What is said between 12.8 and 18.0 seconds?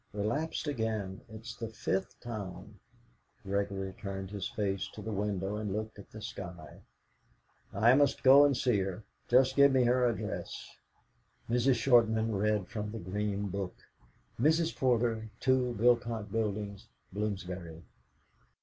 a green book: "'Mrs. Porter, 2 Bilcock Buildings, Bloomsbury.'